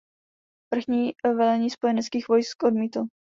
Vrchní 0.73 1.11
velení 1.23 1.69
spojeneckých 1.69 2.27
vojsk 2.27 2.63
odmítl. 2.63 3.01